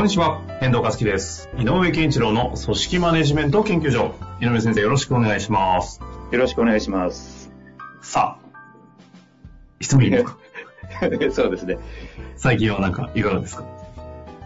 [0.00, 1.50] こんにちは、遠藤和樹です。
[1.58, 4.14] 井上健一郎の組織マネジメント研究所。
[4.40, 6.00] 井上先生、よろしくお願いします。
[6.32, 7.52] よろしくお願いします。
[8.00, 8.62] さあ、
[9.78, 10.38] 質問いいですか？
[11.32, 11.76] そうですね。
[12.36, 13.64] 最近はなんかいかがですか？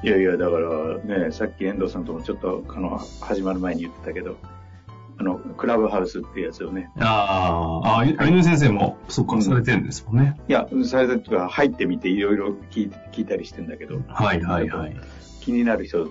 [0.02, 4.36] いやいや、だからね、さっき遠藤さんともちょっと、あの、始まる前に言ってたけど、
[5.16, 10.40] あの、クラブハウスっていうやつをね、あーあ、井上先生もそっか、うんされてるんですもんね。
[10.48, 14.96] いや、それとか入ってみていろいろ聞いたりしてんだけど、はいはいはい。
[15.40, 16.10] 気になる人が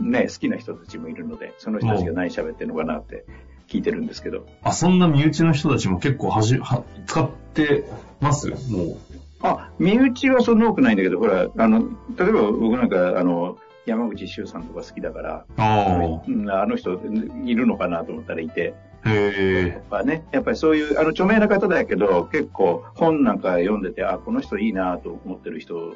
[0.00, 3.26] ね、好きな人たちもいるので、その人たちが何喋ってるのかなって
[3.68, 7.84] 聞いてるんですけど、あ、そんな身内の人たちも結構はじ、は、使って
[8.20, 8.48] ます？
[8.70, 8.96] もう。
[9.40, 11.80] あ、身内はそんな多くないんだけど、ほら、あの、
[12.16, 17.00] 例えば僕なんか、あの、山口周さんとか好きだから、あうんあの人
[17.44, 25.94] いるのかなと思ったらいて、あ、へやっぱね、やっぱりそういう、あの、著名な方だけど、結構本なんか読んでて、あ、この人いいなと思ってる人を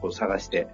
[0.00, 0.68] こう探して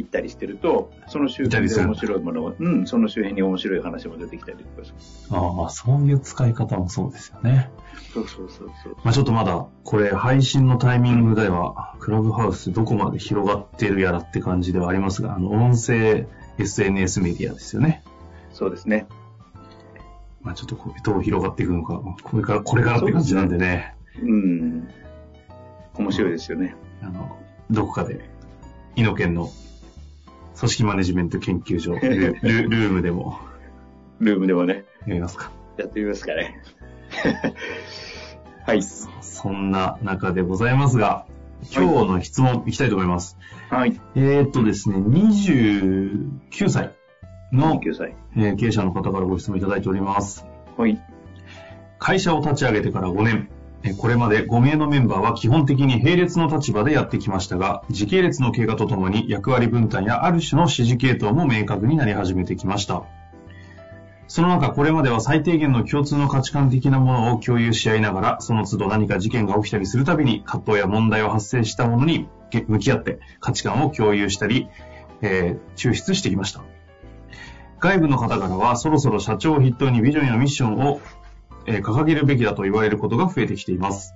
[0.00, 4.96] 行ったりしてると、その周辺で面白いものを、うん、その周辺に面白い話も出てきたりとかする。
[5.32, 5.36] え。
[5.36, 7.70] ああ、まあそういう使い方もそうですよね。
[8.12, 8.96] そうそうそうそう。
[9.04, 16.26] まあちょっとまだ、これ配信のタイミングでは、クラブハウスどこまで広がってるやらって感じではありますが、あの、音声
[16.58, 18.02] SNS メディアですよね。
[18.52, 19.06] そうですね。
[20.42, 24.88] まあちょっとこうどう広がっていくのか、これから、これからって感じなんでね、うん。
[25.94, 26.74] 面白いですよね。
[27.02, 27.38] あの、
[27.70, 28.28] どこかで、
[28.96, 29.50] イノケンの
[30.58, 33.38] 組織マネジメント研究所、 ルルルームでも
[34.20, 35.50] ルームでもね、やりますか。
[35.78, 36.60] やってみますかね。
[38.66, 38.82] はい。
[38.82, 41.26] そんな中でございますが、
[41.74, 43.38] 今日の質問いきたいと思います。
[43.70, 43.98] はい。
[44.14, 46.94] えーっとですね、29歳
[47.52, 48.14] の、9歳。
[48.36, 50.46] えー経営者の方からご質問いただいております。
[50.76, 51.00] はい。
[51.98, 53.59] 会社を立ち上げてから5年、えー
[53.96, 63.04] これまで5名のメンバーは基本的に並列の立場でやってきましたが、時系列の経過とともに役割分担やある種の指示系統も明確になり始めてきました。
[64.28, 72.28] その中、これまでは最低限の共通の価値観的なものを共有し合いながら、その都度何か事件が起きたりするたびに、葛藤や問題を発生したものに
[72.68, 74.68] 向き合って価値観を共有したり、
[75.22, 76.60] えー抽出してきました。
[77.80, 81.00] 外部の方からは、そろそろ社長を筆頭にビジョンやミッションを、
[81.66, 84.14] えー掲げるべきだと言われることが増えてきています。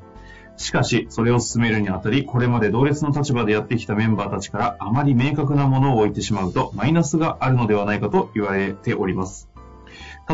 [0.56, 9.48] しかし、それを進めるにあたり、これまで同列の立場でやってきたメンバーたちからあまり明確なものを置いてしまうと、マイナスがあるのではないかと言われております。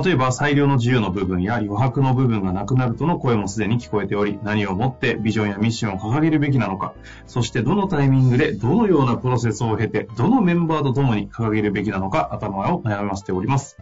[0.04, 6.94] 例えば、裁量の自由の部分や余白の部分がなくなるとの声もすでに聞こえており、何をもってビジョンやミッションを掲げるべきなのか、
[7.26, 13.78] そしてどのタイミングでどのようなプロセスを経て、どのメンバーと共に掲げるべきなのか、頭を悩ませております。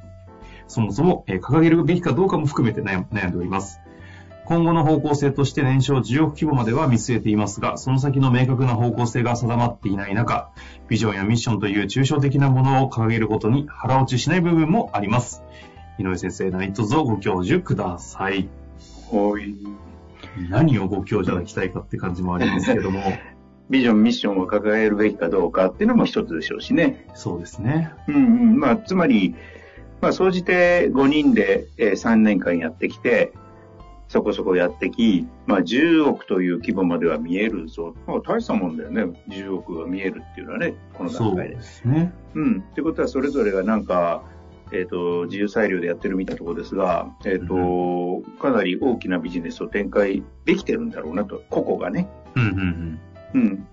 [0.68, 3.80] そもそも、えー掲げるべきかどうかも含めて悩悩んでおります。
[4.48, 10.50] 今後の方向性として年商10億規模までは見据えていますが、その先の明確な方向性が定まっていない中、
[10.88, 15.42] ビジョンやミッションという抽象的なものを掲げることに腹落ちしない部分もあります。
[15.98, 18.48] 井上先生、何卒ご教授ください。
[19.10, 19.54] はい。
[20.48, 23.02] 何をご教授いただきたいかって感じもありますけども、
[23.68, 27.04] ビジョン、ミッションを掲げるべきかどうかっていうのも一つでしょうしね。
[27.12, 27.92] そうですね。
[28.08, 28.58] うんうん。
[28.58, 29.34] まあ、つまり、
[30.00, 33.32] まあ、総じて5人で、えー3年間やってきて、
[34.08, 37.94] そこそこやってき、まあ、10億という規模までは見えるぞ。
[38.06, 39.02] まあ、大したもんだよね。
[39.28, 41.56] 10億が見えるっていうのはね、このそう段階で。
[41.56, 42.12] ですね。
[42.34, 42.64] うん。
[42.70, 44.22] ってことは、それぞれがなんか、
[44.72, 52.08] えっ、と、自由裁量でやってるみたいなところですが、えっ、と、かなり大きなビジネスを展開できてるんだろうなと、個々がね。
[52.34, 53.00] うんうんうん。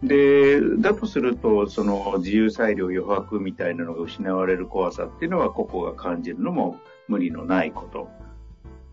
[0.03, 8.09] で、だとすると、その自由裁量余白みたいなのが失われる怖さっていうのは、個々が感じるのも無理のないこと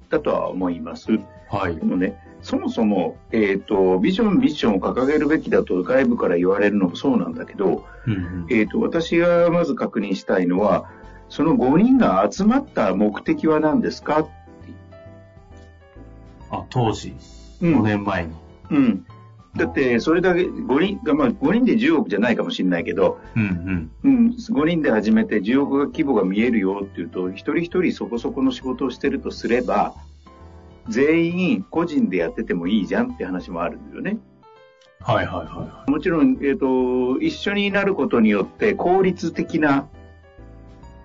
[0.08, 1.12] だとは思います。
[1.12, 1.26] うん。
[1.48, 1.82] はいで。
[1.82, 10.88] もね、そもそも、えっ、と、ビジョン、ミッションを掲げるべきだと外部から言われるのもそうなんだけど、うんうんえっ、と、私がまず確認したいのは、
[11.28, 14.28] その5人が集まった目的は何ですか
[16.50, 17.16] あ、当時、
[17.62, 18.32] うん5年前に。
[18.70, 19.06] うん。
[19.56, 23.90] だって、それだけ、5人が、まあ、5人で10億じゃないかもしれないけど、うんうん。
[24.02, 29.94] うん、5人で始めて10億が規模が見えるよっていうと、一人一人そこそこの仕事をしてるとすれば、
[30.88, 34.18] 全員個人でやっててもいいじゃんって話もあるんだよね。
[35.00, 39.88] はいはいはもちろん、えっ、と、一緒になることによって効率的な、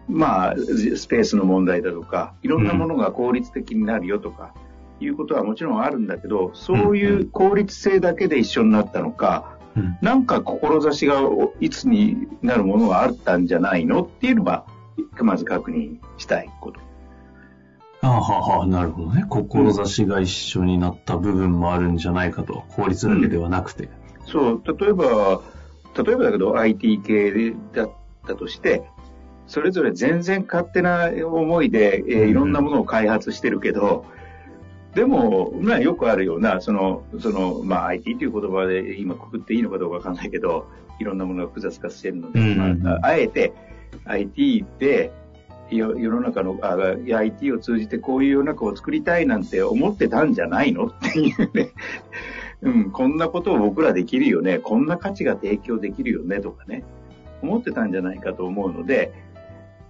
[0.08, 4.54] まあ、スペースの問題だとか、いろんなものが効率的になるよとか、
[5.00, 9.80] いうことはもちろんあるんだけど、そういう効率性だけで一緒になったのか、い。
[9.80, 9.98] うん。
[10.02, 11.22] なんか志が
[11.60, 14.66] いつになるものがあったんじゃないのっていうのが、
[15.20, 16.80] まず確認したいこと。
[18.02, 19.26] ああ、はあはあ、なるほどね。
[19.30, 22.64] 志が一緒になった部分もあるんじゃないかと。
[22.70, 23.90] 法律だけではなくて。
[24.26, 25.42] そう、例えば、
[26.04, 27.92] 例えばだけど IT 系だっ
[28.28, 28.84] たとして、
[29.48, 34.06] それぞれ全然勝手な思いで、えーうんいろんなものを開発してるけど、
[34.98, 40.66] でも、まあよくあるような、その、その、まあ IT という言葉で今くくっていいのかどうかわかんないけど、
[41.00, 43.54] いろんなものが複雑化してるので、うんまあ、あえて
[44.06, 45.12] IT で、
[45.70, 46.76] よ世の中のあ
[47.16, 50.88] IT を通じてこういう世の中を作りたいなんて思ってたんじゃないの？
[50.90, 51.70] っていうね。
[52.64, 54.58] うん、こんなことを僕らできるよね。
[54.58, 56.84] こんな価値が提供できるよねとかね。
[57.44, 59.14] 思ってたんじゃないかと思うので、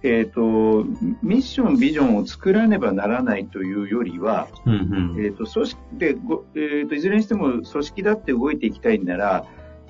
[0.02, 0.84] えっ、と、
[1.22, 5.24] ミッション、ビジョンを作らねばならないというよりは、うんうん。
[5.24, 9.44] えっ、と、組織で、ごえーと、いずれにしても組織だって動いていきたいんなら、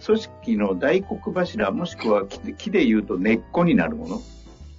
[0.04, 4.22] 組織の大黒柱、もしくは木で木で言うと根っこになるもの、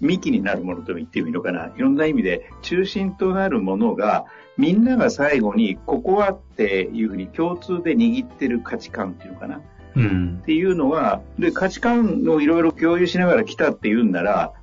[0.02, 1.68] 幹になるものと言ってもいいのかな。
[1.68, 4.26] いろんな意味で中心となるものが、
[4.58, 9.62] みんなが最後にここはっていうふうに共通で握ってる価値観っていうのかな。
[9.96, 10.46] うんっ。
[10.46, 14.54] ていうのは、で、価値観をいろいろ共有しながら来たっていうんなら、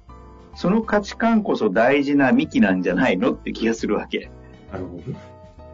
[0.57, 4.31] その価値観こそ大事な幹なんじゃないのって気がするわけ。
[4.73, 5.03] なるほど。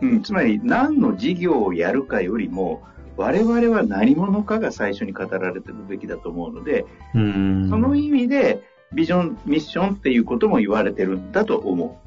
[0.02, 2.82] うん、つまり何の事業をやるかよりも、
[3.16, 6.84] 我々は何者かが最初に語られてるべきだと思うので、
[7.14, 7.68] うん。
[7.70, 8.62] その意味で、
[8.92, 12.00] ビジョン、ミッションっていうことも言われてるんだと思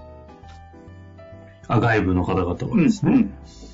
[1.68, 2.70] あ、外部の方々う。
[2.72, 3.30] はですね。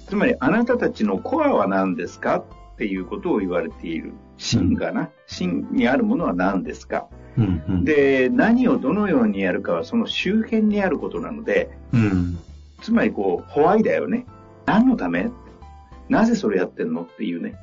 [0.08, 2.38] つまり、あなたたちのコアは何ですか
[2.74, 4.14] っていうことを言われている。
[4.38, 5.10] 芯がな？
[5.26, 7.08] 芯にあるものは何ですか？
[7.38, 7.86] うんうん。
[7.86, 12.40] で、何をどのようにやるかはその周辺にあることなので、うん。
[12.82, 14.26] つまりこう、ホワイだよね。
[14.66, 15.30] 何のため？
[16.10, 17.04] なぜそれやってんの？
[17.04, 17.56] っていうね。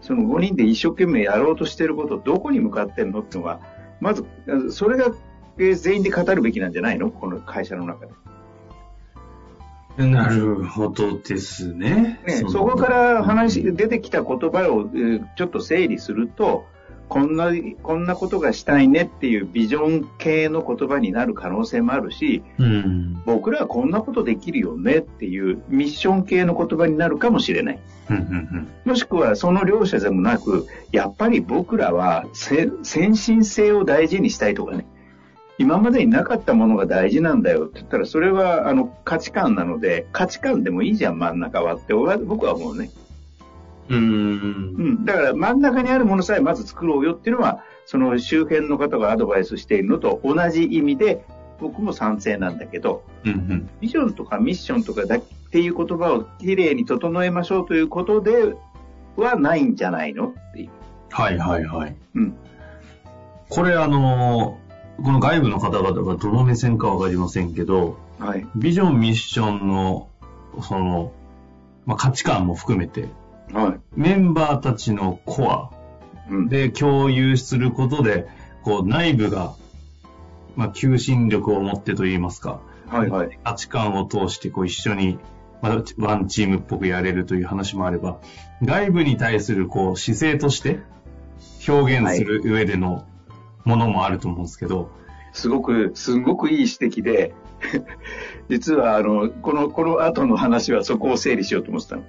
[0.00, 3.60] その5人で一生懸命やろうとしてること、どこに向かってんのっていうのは、
[4.00, 4.24] まず、
[4.70, 5.12] それが
[5.58, 7.10] えー全員で語るべきなんじゃないの？
[7.10, 8.12] この会社の中で。
[10.06, 12.20] なるほどですね。
[12.24, 16.66] ね、のそこから話、出てきた言葉を、えーちょっと整理すると、
[17.08, 17.50] こんな、
[17.82, 23.22] こんなことがしたいねっていうビジョン系の言葉になる可能性もあるし、うん。
[23.24, 27.78] 僕らはこんなことできるよねっていうミッション系の言葉になるかもしれない。
[28.10, 34.86] うんうんもしくはその両者でもなく、やっぱり僕らはせ先進性を大事にしたいとかね。
[35.58, 42.90] 今までになかったものが大事なんだよって言ったら、それはあの価値観なので、価値観でもいいじゃん、真ん中はって僕は思うね。
[43.88, 45.04] うん。
[45.04, 51.24] だから真ん中にあるものさえまず作ろうよっていうのは、その周辺の方がアドバイスしているのと同じ意味で、
[51.60, 53.70] 僕も賛成なんだけど、うんうん。
[53.80, 55.20] ビジョンとかミッションとかだっ
[55.50, 58.54] ていう言葉をきれいに整えましょうということで
[59.16, 60.70] はないんじゃないのっていう。
[61.10, 61.96] はいはいはい。
[62.14, 62.36] うん。
[63.48, 64.58] これあの、
[65.02, 68.46] この外部の方々がどの目線かわかりませんけど、はい。
[68.56, 70.08] ビジョン、ミッションの、
[70.60, 71.12] その、
[71.86, 73.08] まあ、価値観も含めて、
[73.52, 73.80] はい。
[73.94, 75.70] メンバーたちのコア
[76.30, 76.48] うん。
[76.48, 78.28] で共有することで、
[78.62, 79.54] こう内部が、
[80.56, 83.38] まあ、求心力を持ってといいますか、はいはい。
[83.44, 85.18] 価値観を通してこう一緒に、
[85.62, 88.20] まあ、ワンチームっぽくやれるという話もあれば、
[88.62, 90.80] 外部に対するこう姿勢として
[91.68, 93.06] 表現する上での
[93.64, 94.90] ものもあると思うんですけど、
[95.32, 97.34] すごく、すごくいい指摘で、
[98.48, 102.02] 実はあの、この、この後の話はそこを整理しようと思ってたの。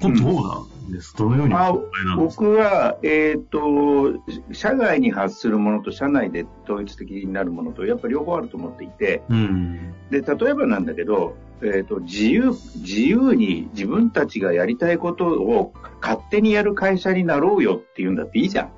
[0.00, 2.44] どうなんです、どのようにおあ考えなんですか？
[2.44, 4.14] 僕は、えっ、と、
[4.52, 9.94] 社外に発するものと社内で統一的になるものと、やっぱり両方あると思っていて、うん。
[10.10, 15.72] で、例えばなんだけど、えっ、と、自由、自由に自分たちがやりたいことを
[16.02, 18.66] 勝手にやる会社になろうよっていうんだっていいじゃん。
[18.66, 18.70] っ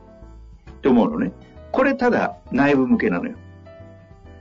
[0.80, 1.32] て思うのね。
[1.72, 3.36] これただ内部向けなのよ。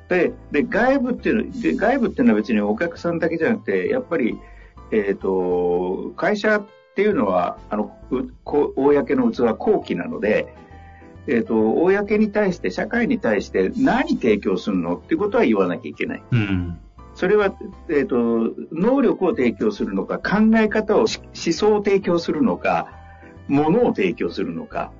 [0.07, 4.38] で、で、外部っていうの、で、外部っていうのは別にお客さんだけじゃなくて、やっぱり、
[4.91, 6.65] えっ、と、会社っ
[6.96, 7.96] ていうのは、あの、
[8.44, 10.53] 公の器は後期なので、
[11.27, 16.24] えっ、と、公に対して、社会に対して何提供するのっていうことは言わなきゃいけない。
[16.32, 16.79] うん。
[17.15, 17.53] それは、
[17.89, 18.17] えっ、と、
[18.72, 22.88] 能力を提供するのか、考え方をし、思想を提供するのか、
[23.48, 24.91] ものを提供するのか、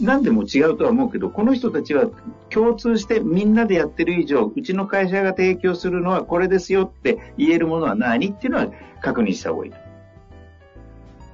[0.00, 2.06] 何でも違うとは思うけど、この人たちは
[2.50, 8.68] 共通してみんなでやってる以上、うちの会社が提供するのはこれですよって言えるものは何っていうのは
[9.00, 9.78] 確認した方がいいと。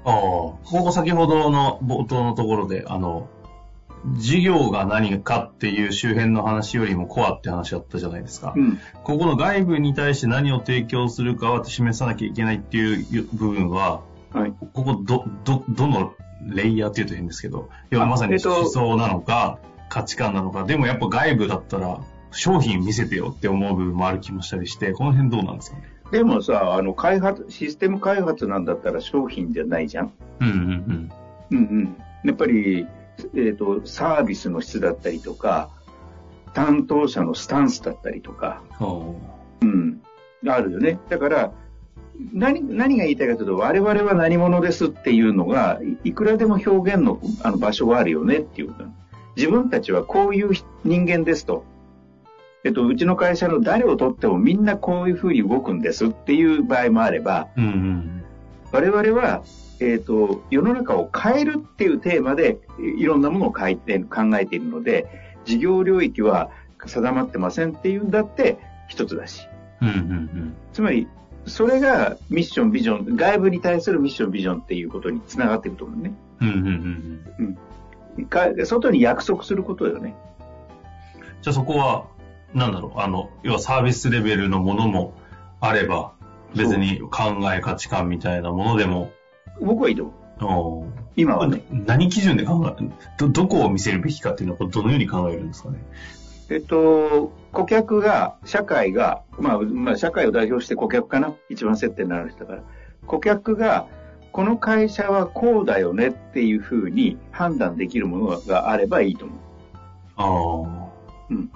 [0.04, 3.28] ああ、ここ先ほどの冒頭のところで、あの、
[4.18, 8.52] 事業が何かっていう周辺の話よりもコアって話あったじゃないですか。
[8.54, 8.78] うん。
[9.02, 14.52] ここの外部に対して何を提供するかは示さなきゃいけないっていう部分は、はい。
[14.52, 16.12] ここど、ど、どの
[16.46, 19.58] レイヤーって言うと変ですけど、要はまさにえっと思想なのか、
[19.88, 22.00] 価値観なのか、でもやっぱ外部だったら
[22.30, 25.84] 商品見せてよって思う部分もある気もしたりして、この辺どうなんですかね？
[26.12, 31.10] でもさ、あの、開発、システム開発なんだったら商品じゃないじゃんうんうん
[31.50, 31.96] うんうん。
[32.24, 32.86] やっぱり、
[33.34, 35.70] えっ、と、サービスの質だったりとか、
[36.52, 38.62] 担当者のスタンスだったりとか、
[39.60, 40.00] うん。
[40.46, 41.00] あるよね。
[41.08, 41.52] だから、
[42.32, 48.84] 何、何が言いたいかというと、我々は何者ですっていうのが、いいくらでも表現のあの場所があるよねっていうこと。
[49.36, 50.52] 自分たちはこういう
[50.84, 51.64] 人間ですと。
[52.64, 58.24] えっと、うちの会社の誰をとってもみんなこういうふうに動くんですっていう場合もあれば、うんうん。
[58.72, 59.44] 我々は、
[59.78, 62.58] えっ、と、世の中を変えるっていうテーマで、
[62.98, 65.06] いろんなものを変えて、考えているので、
[65.44, 66.50] 事業領域は
[66.84, 69.46] 定まってませんっていうんだって一つだし。
[69.80, 71.06] うんうんつまり、
[71.46, 76.12] それがミッション、ビジョン、外部に対するミッション、ビジョンっていうことにつながっていると思うね。
[76.40, 76.48] うん。
[76.48, 76.64] うんうん
[77.38, 77.58] うん
[78.64, 80.14] 外に約束することよね。
[81.42, 82.06] じゃあそこは、
[82.54, 85.12] なんだろう、あの、要はサービスレベルのものも
[85.60, 86.12] あれば、
[86.54, 89.10] 別に考え価値観みたいなものでも、
[89.60, 91.00] 僕はいいと思う。
[91.16, 91.62] 今はね。
[91.70, 95.78] 何基準で考えるど、どこを見せるべきかっていうのは、どのように考えるんですかね？
[96.48, 101.34] えっと、顧客が、社会が、まあ、まあ、社会を代表して顧客かな？
[101.48, 102.62] 一番接点になる人だから。
[103.06, 103.86] 顧客が、
[104.36, 109.38] この会社はこうだよねっていうふうに判断できるものがあればいいと思う。
[110.16, 110.92] ああ。
[111.30, 111.50] うん。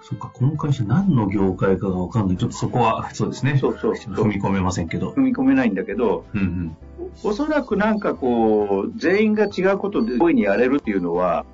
[0.00, 2.36] そっか、この会社何の業界かがわかんない。
[2.36, 3.58] ちょっとそこは、そうですね。
[3.58, 5.10] そうそうそう踏み込めませんけど。
[5.10, 6.76] 踏み込めないんだけど、うんうん。
[7.24, 11.44] おそらくなんかこう、全員が違うことで大いにやれるっていうのは、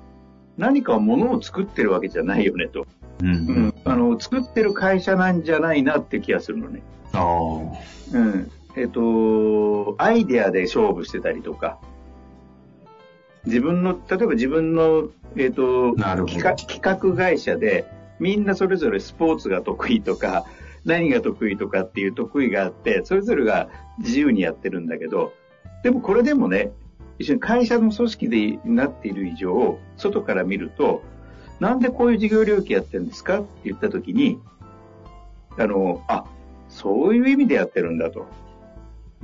[0.59, 2.85] 何かものを作ってるわけじゃないよねと。
[3.19, 3.31] うんう。
[3.31, 3.37] うん
[3.69, 3.73] ん。
[3.83, 6.83] あの、作ってる会社なんじゃないなって気がするのね。
[7.13, 8.15] ああ。
[8.15, 8.51] うん。
[8.75, 11.79] えっ、と、アイデアで勝負してたりとか、
[13.45, 17.85] 自分の、例えば自分の、えっ、と企画、企画会社で、
[18.19, 20.45] みんなそれぞれスポーツが得意とか、
[20.83, 25.33] 何が得意とかっていう得意があって、それぞれが自由にやってるんだけど、
[25.83, 26.71] でもこれでもね、
[27.17, 31.01] 一緒に会社の組織でなっている以上、外から見ると、
[31.59, 34.39] なんでこういう事業領域やってるんですかって言ったときに、
[35.57, 36.25] あの、あ、
[36.69, 38.25] そういう意味でやってるんだと。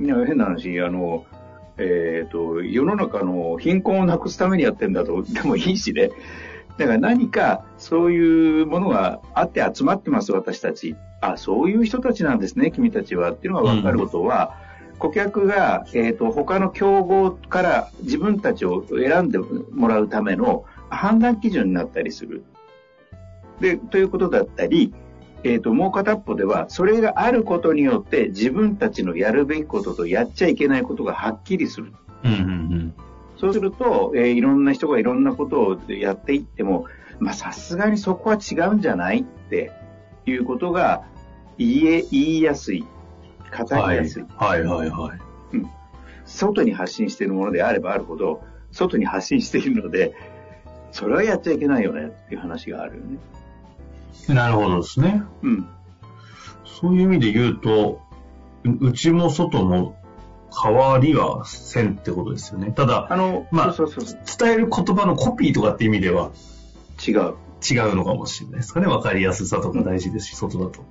[0.00, 1.24] いや、変な話、あの、
[1.78, 6.10] えっ、と、世の中の貧困をなくすためにやってるんだと、 でもいいしね。
[6.78, 10.96] だから何かそういうものがあって集まってます、私たち。
[11.20, 13.32] あ、そういう人たちなんですね、君たちは。
[13.32, 14.56] っていうのが分かることは、
[14.98, 22.44] 顧客が、えっ、と、他の競合から自分たちを選んでもらうための判断基準になったりする。
[23.60, 24.94] で、ということだったり、
[25.44, 31.92] えっ、と、もう片っぽでは、それがあることによって自分たちのやるべきこととやっちゃいけないことがはっきりする。
[32.24, 32.94] うんうん
[33.36, 36.86] そうすると、えーいろんな人がいろんなことをやっていっても、
[37.18, 39.72] まあさすがにそこは違うんじゃないって
[40.26, 41.02] いうことが
[41.58, 42.78] 言え、言いやすい。
[42.78, 42.86] うん。
[42.86, 42.92] はい
[43.52, 44.24] 語りやすい。
[44.36, 45.32] はいはいはい。
[46.24, 50.14] 外に発信しているものであればあるほど、外に発信しているので、
[50.92, 53.18] それはやっちゃいけないよねっていう話があるよね。
[54.28, 55.22] なるほどですね。
[55.42, 55.66] うん。
[56.64, 58.00] そういう意味で言うと、
[58.64, 59.96] う内も外も
[60.62, 62.72] 変わりはせんってことですよね。
[62.72, 64.20] ただ、あの、まあそうそうそう。
[64.38, 66.30] 伝える言葉のコピーとかって意味では
[67.06, 67.34] 違う。
[67.64, 68.86] 違うのかもしれないですかね。
[68.86, 70.84] わかりやすさとか大事ですし、外だと。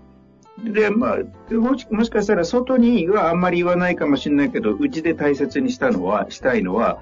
[0.63, 1.17] で、まあ、
[1.49, 7.01] でもしもしかしたら外にはあんまり言わないかもしれないけど、うちで大切にしたのは、したいのは、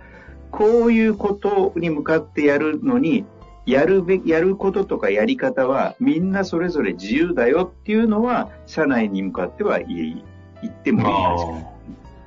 [0.51, 3.25] こういうことに向かってやるのに、
[3.66, 10.24] やるべき、やることとかやり方はみんなそれぞれ自由だよっていうのは、社内に向かっては言
[10.66, 11.80] ってもいい話かな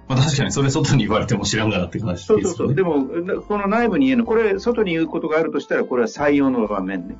[0.08, 2.44] まあ確かにそれ外に言われても知らんがなって話ですよね。
[2.44, 2.74] そうそうそう。
[2.74, 7.16] でも、この内部に言えるの、これ、外に言うことがあるとしたら、これは採用の場面ね。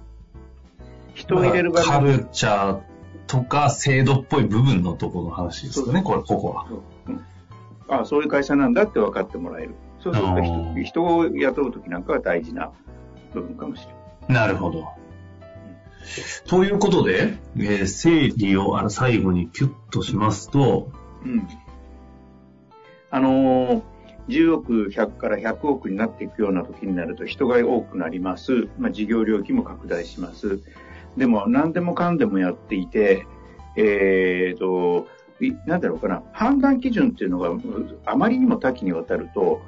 [1.15, 2.19] 人を入れる場カ面。
[2.19, 2.81] ルチャー
[3.27, 6.67] とか制度っぽい部分のところの話ですよね、これ、ここは。
[7.89, 9.75] ああ、そういう会社なんだって分かってもらえる。
[10.01, 12.73] そうすると人を雇うときなんかは大事な
[13.33, 14.02] 部分かもしれない。
[14.29, 14.89] なるほど。
[16.47, 20.91] ということで、えー整理をあの最後にキュッとしますと、
[21.25, 21.49] うん。
[23.11, 23.83] あのー
[24.29, 28.69] 10億、100から100億になっていくような時になると人が多くなります。
[28.79, 30.61] まあ、事業領域も拡大します。
[31.17, 33.27] でも何でもかんでもやっていて、
[33.77, 35.09] えーと、
[35.67, 37.51] なんだろうかな、判断基準っていうのが
[38.07, 39.61] あまりにも多岐にわたると、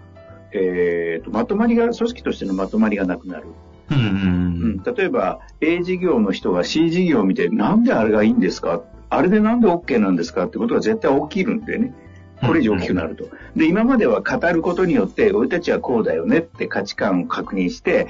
[0.52, 3.46] えーと、まとまりが、組織としてのまとまりがなくなる。
[3.90, 4.43] うん、うん、
[4.82, 8.82] 例えば、A 事業の人が C 事業を見て、なんであれがいいんですか？
[9.10, 11.94] あれでなんで OK なんですかってことが絶対起きるんでね。
[12.40, 13.28] これ以上大きくなると。
[13.54, 18.08] で、今までは語ることによって、俺たちはこうだよねって価値観を確認して、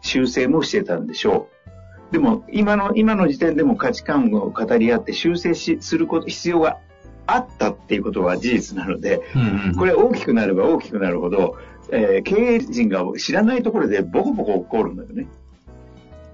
[0.00, 1.48] 修正もしてたんでしょ
[2.10, 2.12] う。
[2.12, 6.78] でも、今の、今の時点でも価値観を語り合って修正し、すること、必要が
[7.26, 9.20] あったっていうことは事実なので、
[9.76, 11.56] これ大きくなれば大きくなるほど、
[11.90, 15.26] えー、経営陣が知らないところでボコボコ起こるんだよね。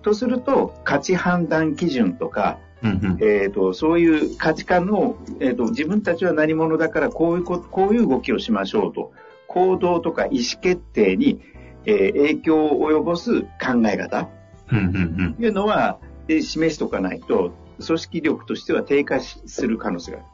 [0.02, 9.12] とすると、価値判断基準とか、えーと、そういう価値観の、えーと、自分たちは何者だからこういうここういう動きをしましょうと。
[9.46, 11.40] 行動とか意思決定に、
[11.84, 14.28] えー、影響を及ぼす考え方。
[14.68, 17.52] というのは、えー、示しとかないと
[17.84, 20.26] 組織力としては低下する可能性がある。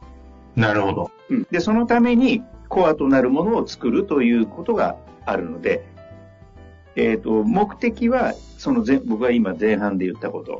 [0.55, 5.85] なるほど、うん、でそのためにコアとなるものを作るということがあるので、
[6.95, 10.57] えーと、目的はその前僕が今前半で言ったことや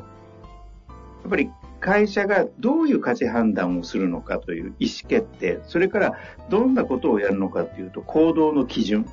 [1.28, 6.18] っぱり会社がどういう価値判断をするのかという意思決定、それから
[6.50, 9.06] どんなことをやるのかというと行動の基準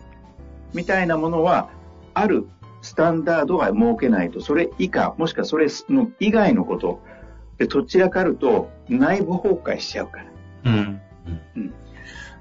[0.74, 1.70] みたいなものは
[2.14, 2.48] ある
[2.82, 7.00] スタンダードが設けないと、それ以下、もしくはそれの以外のこと
[7.58, 10.26] で、どちらかると内部崩壊しちゃうから。
[10.64, 11.00] うん。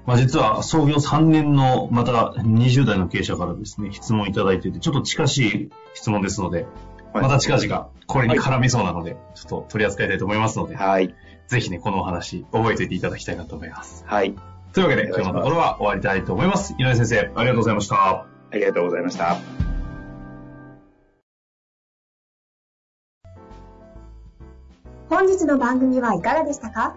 [0.06, 6.66] まあ、実は創業3年のまた20代の経営者からですね、質問いただいてて、ちょっと近しい質問ですので、
[7.12, 11.12] また近々これに絡みそうなので、ちょっと取り扱いたいと思いますので、はい。
[11.48, 14.04] ぜひね、このお話、覚えておいていただきたいなと思います。
[14.06, 14.34] はい。
[14.72, 16.74] というわけで、今日のところは終わりたいと思います。
[16.78, 17.96] 井上先生、ありがとうございました。
[17.96, 19.36] ありがとうございました。
[25.08, 26.96] 本日の番組はいかがでしたか？